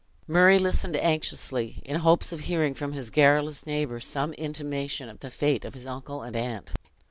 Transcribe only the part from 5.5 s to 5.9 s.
of his